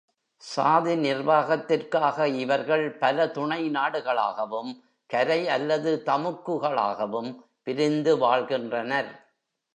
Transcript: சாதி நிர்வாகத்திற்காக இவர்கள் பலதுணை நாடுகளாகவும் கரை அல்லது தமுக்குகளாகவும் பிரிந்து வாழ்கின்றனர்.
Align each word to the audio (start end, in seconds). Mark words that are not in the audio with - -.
சாதி 0.43 0.93
நிர்வாகத்திற்காக 0.95 2.25
இவர்கள் 2.35 2.97
பலதுணை 2.99 3.61
நாடுகளாகவும் 3.69 4.71
கரை 5.09 5.47
அல்லது 5.47 6.01
தமுக்குகளாகவும் 6.05 7.31
பிரிந்து 7.63 8.17
வாழ்கின்றனர். 8.17 9.11